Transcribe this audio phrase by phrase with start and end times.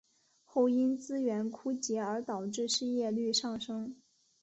[0.43, 3.95] 后因资源枯竭而导致失业率上升。